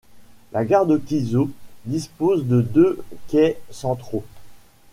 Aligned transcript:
La 0.51 0.65
gare 0.65 0.87
de 0.87 0.97
Kizu 0.97 1.51
dispose 1.85 2.47
de 2.47 2.61
deux 2.61 3.03
quais 3.27 3.59
centraux. 3.69 4.25